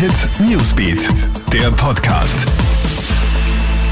[0.00, 1.10] Hit Newsbeat,
[1.52, 2.46] der Podcast.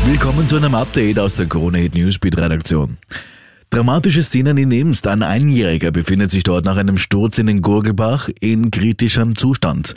[0.06, 2.96] Willkommen zu einem Update aus der Krone Hit Newsbeat Redaktion.
[3.68, 5.06] Dramatische Szenen in Imst.
[5.06, 9.94] Ein Einjähriger befindet sich dort nach einem Sturz in den Gurgelbach in kritischem Zustand.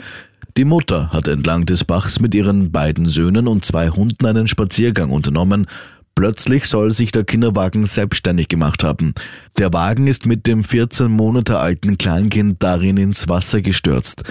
[0.58, 5.08] Die Mutter hat entlang des Bachs mit ihren beiden Söhnen und zwei Hunden einen Spaziergang
[5.08, 5.66] unternommen.
[6.14, 9.14] Plötzlich soll sich der Kinderwagen selbstständig gemacht haben.
[9.56, 14.24] Der Wagen ist mit dem 14 Monate alten Kleinkind darin ins Wasser gestürzt.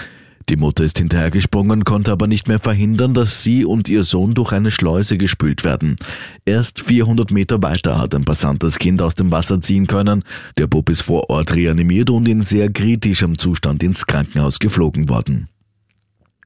[0.48, 4.52] Die Mutter ist hinterhergesprungen, konnte aber nicht mehr verhindern, dass sie und ihr Sohn durch
[4.52, 5.96] eine Schleuse gespült werden.
[6.44, 10.24] Erst 400 Meter weiter hat ein Passant das Kind aus dem Wasser ziehen können.
[10.58, 15.48] Der Bub ist vor Ort reanimiert und in sehr kritischem Zustand ins Krankenhaus geflogen worden.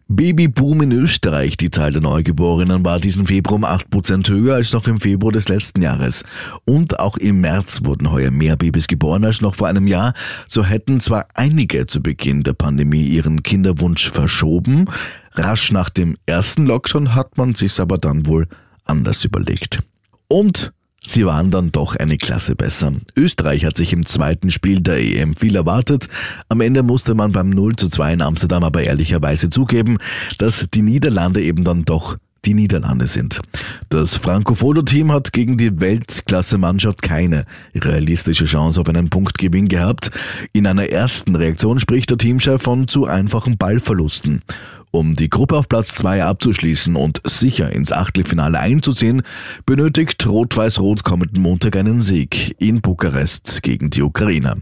[0.09, 1.57] Babyboom in Österreich.
[1.57, 5.49] Die Zahl der Neugeborenen war diesen Februar um 8% höher als noch im Februar des
[5.49, 6.25] letzten Jahres.
[6.65, 10.15] Und auch im März wurden heuer mehr Babys geboren als noch vor einem Jahr.
[10.47, 14.85] So hätten zwar einige zu Beginn der Pandemie ihren Kinderwunsch verschoben.
[15.33, 18.47] Rasch nach dem ersten Lockdown hat man sich's aber dann wohl
[18.85, 19.81] anders überlegt.
[20.29, 20.73] Und
[21.09, 22.93] Sie waren dann doch eine Klasse besser.
[23.15, 26.09] Österreich hat sich im zweiten Spiel der EM viel erwartet.
[26.49, 29.99] Am Ende musste man beim 0 zu 2 in Amsterdam aber ehrlicherweise zugeben,
[30.39, 33.41] dass die Niederlande eben dann doch die Niederlande sind.
[33.89, 40.11] Das Franco-Foto-Team hat gegen die Weltklasse-Mannschaft keine realistische Chance auf einen Punktgewinn gehabt.
[40.53, 44.41] In einer ersten Reaktion spricht der Teamchef von zu einfachen Ballverlusten.
[44.91, 49.23] Um die Gruppe auf Platz 2 abzuschließen und sicher ins Achtelfinale einzuziehen,
[49.67, 54.57] benötigt Rot-Weiß-Rot kommenden Montag einen Sieg in Bukarest gegen die Ukrainer.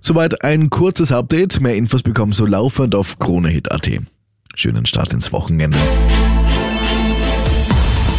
[0.00, 1.60] Soweit ein kurzes Update.
[1.60, 3.90] Mehr Infos bekommst du laufend auf KroneHit.at.
[4.54, 5.78] Schönen Start ins Wochenende.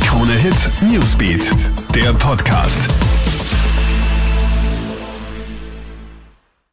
[0.06, 1.52] Krone Hit Newsbeat,
[1.94, 2.90] der Podcast.